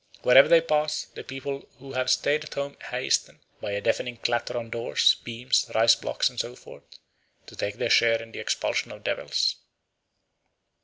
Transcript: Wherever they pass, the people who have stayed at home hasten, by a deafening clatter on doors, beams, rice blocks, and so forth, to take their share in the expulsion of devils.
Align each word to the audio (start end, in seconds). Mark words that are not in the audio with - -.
Wherever 0.23 0.47
they 0.47 0.61
pass, 0.61 1.03
the 1.13 1.23
people 1.23 1.69
who 1.77 1.93
have 1.93 2.09
stayed 2.09 2.43
at 2.43 2.55
home 2.55 2.75
hasten, 2.89 3.39
by 3.61 3.73
a 3.73 3.81
deafening 3.81 4.17
clatter 4.17 4.57
on 4.57 4.71
doors, 4.71 5.17
beams, 5.23 5.69
rice 5.75 5.93
blocks, 5.93 6.27
and 6.27 6.39
so 6.39 6.55
forth, 6.55 6.85
to 7.45 7.55
take 7.55 7.75
their 7.75 7.91
share 7.91 8.19
in 8.19 8.31
the 8.31 8.39
expulsion 8.39 8.91
of 8.91 9.03
devils. 9.03 9.57